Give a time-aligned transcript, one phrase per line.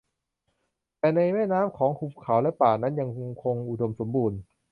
[0.99, 3.09] แต่ในแม่น้ำของหุบเขาและป่านั้นยัง
[3.43, 4.39] คงอุดมสมบูรณ์